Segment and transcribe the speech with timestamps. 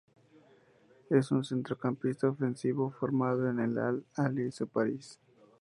[1.11, 5.19] Es un centrocampista ofensivo formado en el Al-Ahly de su país.